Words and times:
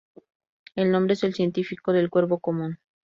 El 0.73 0.89
nombre 0.89 1.13
es 1.13 1.21
el 1.23 1.35
científico 1.35 1.93
del 1.93 2.09
cuervo 2.09 2.39
común. 2.39 2.79